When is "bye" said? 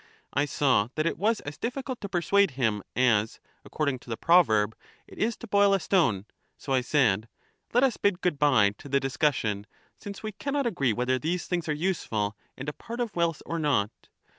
8.39-8.71